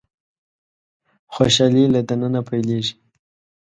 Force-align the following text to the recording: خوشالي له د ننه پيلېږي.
خوشالي 1.33 1.85
له 1.93 1.99
د 2.07 2.09
ننه 2.21 2.41
پيلېږي. 2.47 2.93